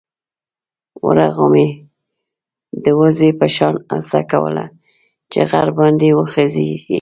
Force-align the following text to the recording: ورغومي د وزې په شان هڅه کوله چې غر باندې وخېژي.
ورغومي 1.07 1.69
د 2.83 2.85
وزې 2.99 3.29
په 3.39 3.47
شان 3.55 3.75
هڅه 3.91 4.19
کوله 4.31 4.65
چې 5.31 5.39
غر 5.49 5.67
باندې 5.79 6.07
وخېژي. 6.17 6.73